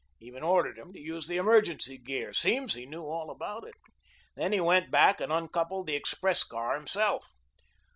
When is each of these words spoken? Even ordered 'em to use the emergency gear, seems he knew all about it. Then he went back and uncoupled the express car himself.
Even 0.19 0.41
ordered 0.41 0.79
'em 0.79 0.91
to 0.93 0.99
use 0.99 1.27
the 1.27 1.37
emergency 1.37 1.95
gear, 1.95 2.33
seems 2.33 2.73
he 2.73 2.87
knew 2.87 3.03
all 3.05 3.29
about 3.29 3.63
it. 3.67 3.75
Then 4.35 4.51
he 4.51 4.59
went 4.59 4.89
back 4.89 5.21
and 5.21 5.31
uncoupled 5.31 5.85
the 5.85 5.95
express 5.95 6.43
car 6.43 6.73
himself. 6.73 7.35